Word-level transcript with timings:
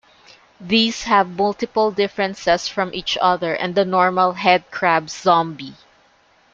These 0.59 1.03
have 1.03 1.37
multiple 1.37 1.91
differences 1.91 2.67
from 2.67 2.91
each 2.91 3.19
other 3.21 3.53
and 3.53 3.75
the 3.75 3.85
normal 3.85 4.33
headcrab 4.33 5.11
zombie. 5.11 5.75